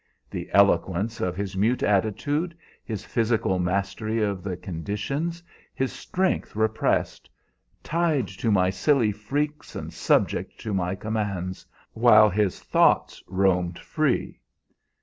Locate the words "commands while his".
10.95-12.59